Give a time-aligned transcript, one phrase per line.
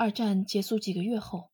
[0.00, 1.50] 二战结束几个月后，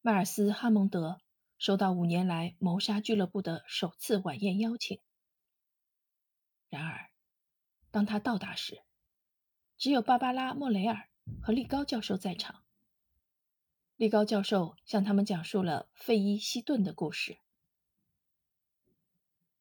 [0.00, 1.20] 迈尔斯·哈蒙德
[1.58, 4.98] 收到五年来谋杀俱乐部的首次晚宴邀请。
[6.68, 7.08] 然而，
[7.92, 8.82] 当他到达时，
[9.78, 11.08] 只有芭芭拉·莫雷尔
[11.40, 12.64] 和利高教授在场。
[13.94, 17.38] 利高教授向他们讲述了费伊·希顿的故事。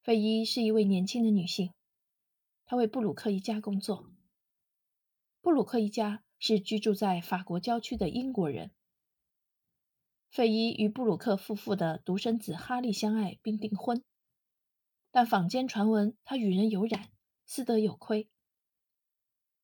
[0.01, 1.71] 费伊是一位年轻的女性，
[2.65, 4.09] 她为布鲁克一家工作。
[5.41, 6.23] 布鲁克一家。
[6.47, 8.69] 是居住在法国郊区的英国人。
[10.29, 14.03] 费伊与布鲁克夫妇的独生子哈利相爱并订婚，
[15.09, 17.09] 但坊间传闻他与人有染，
[17.47, 18.29] 私德有亏。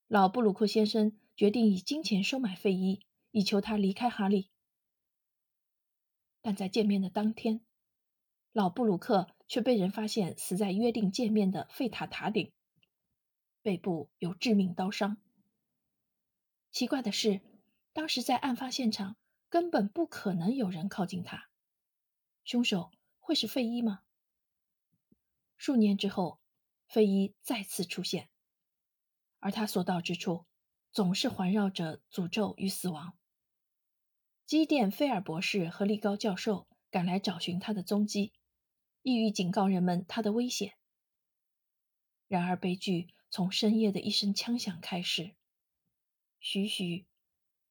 [0.07, 4.49] 老布鲁克先生决定以金钱收买费伊，以求他离开哈利。
[6.41, 7.61] 但在见面的当天，
[8.53, 12.51] 老布鲁克却被人发现死在约定见面的费塔塔顶，
[13.61, 15.17] 背部有致命刀伤。
[16.71, 17.41] 奇怪的是，
[17.91, 19.17] 当时在案发现场
[19.49, 21.49] 根本不可能有人靠近他。
[22.45, 24.03] 凶手会是费伊吗？
[25.57, 26.39] 数年之后，
[26.87, 28.29] 费伊再次出现，
[29.39, 30.45] 而他所到之处
[30.91, 33.17] 总是环绕着诅咒与死亡。
[34.45, 38.33] 基甸·菲尔博士和利高教授赶来找寻他的踪迹，
[39.01, 40.73] 意欲警告人们他的危险。
[42.27, 45.35] 然而，悲剧从深夜的一声枪响开始。
[46.43, 47.05] 徐徐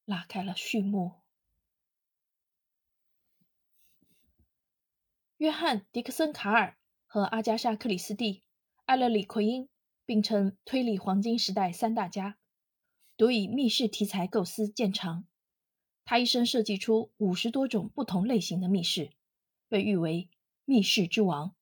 [0.04, 1.14] 拉开了序幕。
[5.38, 8.44] 约翰·迪克森·卡尔和阿加莎·克里斯蒂、
[8.84, 9.68] 艾勒里·奎因
[10.06, 12.38] 并称推理黄金时代三大家，
[13.16, 15.26] 独以密室题材构思见长。
[16.04, 19.10] 他一生设计出五十多种不同类型的密室，
[19.68, 20.28] 被誉为
[20.64, 21.56] “密室之王”。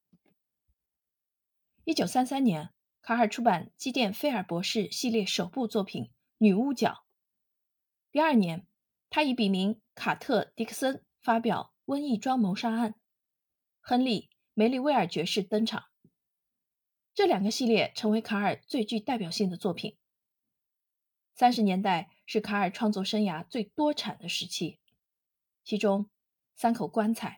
[1.85, 2.69] 一九三三年，
[3.01, 6.11] 卡尔出版《基甸·菲尔博士》系列首部作品。
[6.41, 7.05] 女巫角。
[8.13, 8.65] 第二年，
[9.11, 12.93] 他以笔名卡特·迪克森发表《瘟疫庄谋杀案》，
[13.81, 14.23] 亨利·
[14.55, 15.87] 梅利威尔爵士登场。
[17.13, 19.97] 这两个系列成为卡尔最具代表性的作品。
[21.35, 24.79] 三十年代是卡尔创作生涯最多产的时期，
[25.65, 26.05] 其中
[26.55, 27.29] 《三口棺材》、《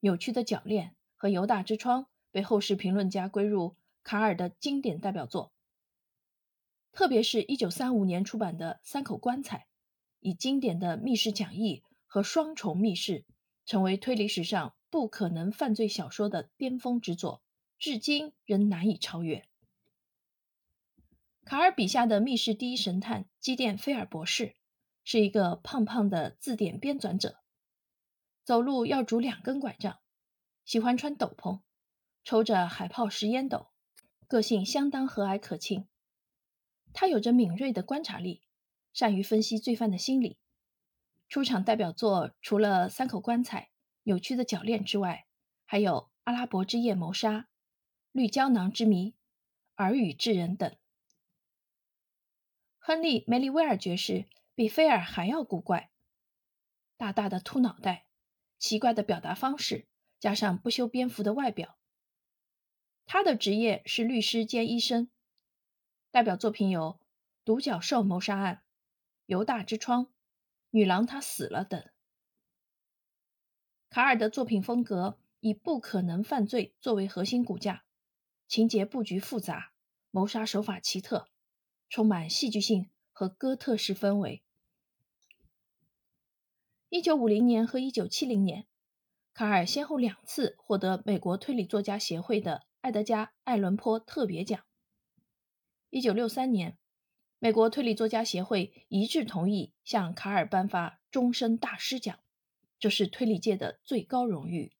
[0.00, 2.02] 扭曲的铰链》和《犹大之窗》
[2.32, 5.52] 被后世评论家归入卡尔的经典代表作。
[6.92, 9.58] 特别是1935年出版的《三口棺材》，
[10.20, 13.24] 以经典的密室讲义和双重密室，
[13.64, 17.42] 成为推理史上不可能犯罪小说的巅峰之作，
[17.78, 19.46] 至今仍难以超越。
[21.44, 24.56] 卡尔笔下的密室第一神探基甸·菲尔博士，
[25.04, 27.38] 是一个胖胖的字典编纂者，
[28.44, 29.98] 走路要拄两根拐杖，
[30.64, 31.60] 喜欢穿斗篷，
[32.24, 33.68] 抽着海泡石烟斗，
[34.28, 35.86] 个性相当和蔼可亲。
[36.92, 38.42] 他有着敏锐的观察力，
[38.92, 40.38] 善于分析罪犯的心理。
[41.28, 43.60] 出场代表作除了《三口棺材》
[44.02, 45.26] 《扭曲的铰链》之外，
[45.64, 45.92] 还有
[46.24, 47.30] 《阿拉伯之夜谋杀》
[48.10, 49.10] 《绿胶囊之谜》
[49.76, 50.76] 《耳语之人》等。
[52.78, 54.26] 亨利·梅利威尔爵士
[54.56, 55.90] 比菲尔还要古怪，
[56.96, 58.06] 大大的秃脑袋，
[58.58, 59.86] 奇怪的表达方式，
[60.18, 61.78] 加上不修边幅的外表。
[63.06, 65.08] 他的职业是律师兼医生。
[66.12, 66.98] 代表作品有
[67.44, 68.54] 《独角兽谋杀案》
[69.26, 70.06] 《犹大之窗》
[70.70, 71.88] 《女郎她死了》等。
[73.88, 77.84] 卡尔的作品风格以不可能犯罪作为核心骨架，
[78.48, 79.72] 情节布局复杂，
[80.10, 81.28] 谋杀手法奇特，
[81.88, 84.42] 充满戏剧性和哥特式氛围。
[86.88, 88.66] 一九五零年和一九七零年，
[89.32, 94.64] 卡尔先后两次获得美国推理作家协会的艾德加·艾伦坡特别奖。
[95.90, 96.78] 一九六三年，
[97.40, 102.20] 美国推理作家协会一致同意向卡尔颁发终身大师奖，
[102.78, 104.72] 这是推理界的最高荣誉。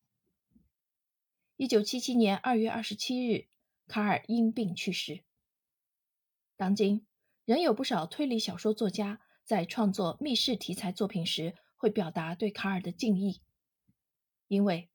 [1.56, 3.48] 一九七七年二月二十七日，
[3.88, 5.24] 卡尔因病去世。
[6.56, 7.04] 当今，
[7.44, 13.40] 仍有不少推理小说作家在创作密室题材作品时，会表达对卡尔的敬意，
[14.46, 14.88] 因为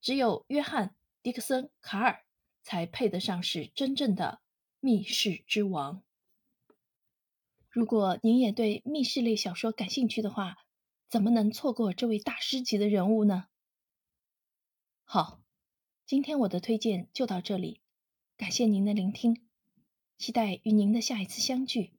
[0.00, 0.88] 只有约翰·
[1.22, 2.24] 迪克森·卡尔
[2.62, 4.40] 才配得上是真正的。
[4.80, 6.02] 密室之王。
[7.68, 10.56] 如果您也对密室类小说感兴趣的话，
[11.08, 13.46] 怎么能错过这位大师级的人物呢？
[15.04, 15.40] 好，
[16.06, 17.80] 今天我的推荐就到这里，
[18.36, 19.46] 感谢您的聆听，
[20.18, 21.92] 期待与您的下一次相聚。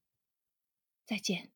[1.05, 1.51] 再见。